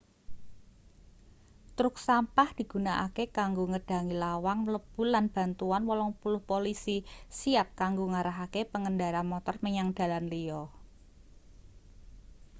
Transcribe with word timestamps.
truk 1.77 1.95
sampah 2.07 2.49
digunakake 2.59 3.23
kanggo 3.37 3.63
ngedhangi 3.71 4.15
lawang 4.23 4.59
mlebu 4.65 5.01
lan 5.13 5.25
bantuan 5.35 5.83
80 5.89 6.41
polisi 6.49 6.97
siap 7.39 7.67
kanggo 7.79 8.05
ngarahake 8.11 8.61
pengendara 8.73 9.21
motor 9.31 9.55
menyang 9.63 9.89
dalan 9.97 10.25
liya 10.33 10.61